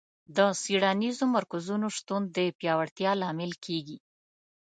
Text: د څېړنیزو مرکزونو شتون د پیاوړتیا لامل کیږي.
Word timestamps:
د 0.35 0.37
څېړنیزو 0.61 1.25
مرکزونو 1.35 1.87
شتون 1.97 2.21
د 2.35 2.37
پیاوړتیا 2.59 3.11
لامل 3.21 3.51
کیږي. 3.65 3.97